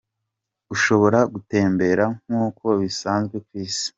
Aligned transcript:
Ushobora 0.73 1.19
gutembera 1.33 2.05
nkuko 2.23 2.65
bisanzwe 2.81 3.35
ku 3.45 3.51
isi. 3.65 3.89